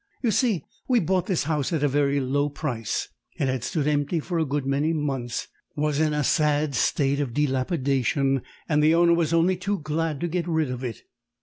[0.23, 4.19] "You see, we bought this house at a very low price; it had stood empty
[4.19, 9.13] for a good many months, was in a sad state of dilapidation, and the owner
[9.13, 11.03] was only too glad to get rid of it.